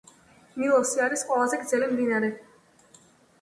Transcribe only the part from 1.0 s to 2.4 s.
არის ყველაზე გრძელი მდინარე